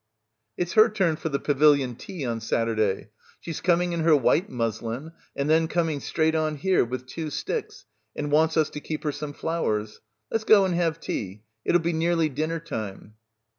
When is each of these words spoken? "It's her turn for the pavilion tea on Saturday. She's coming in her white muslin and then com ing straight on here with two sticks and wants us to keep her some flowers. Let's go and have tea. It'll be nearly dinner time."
"It's 0.57 0.73
her 0.73 0.89
turn 0.89 1.15
for 1.15 1.29
the 1.29 1.37
pavilion 1.37 1.93
tea 1.93 2.25
on 2.25 2.41
Saturday. 2.41 3.09
She's 3.39 3.61
coming 3.61 3.93
in 3.93 3.99
her 3.99 4.15
white 4.15 4.49
muslin 4.49 5.11
and 5.35 5.47
then 5.47 5.67
com 5.67 5.89
ing 5.89 5.99
straight 5.99 6.33
on 6.33 6.55
here 6.55 6.83
with 6.83 7.05
two 7.05 7.29
sticks 7.29 7.85
and 8.15 8.31
wants 8.31 8.57
us 8.57 8.71
to 8.71 8.79
keep 8.79 9.03
her 9.03 9.11
some 9.11 9.33
flowers. 9.33 10.01
Let's 10.31 10.43
go 10.43 10.65
and 10.65 10.73
have 10.73 10.99
tea. 10.99 11.43
It'll 11.63 11.81
be 11.81 11.93
nearly 11.93 12.29
dinner 12.29 12.59
time." 12.59 13.13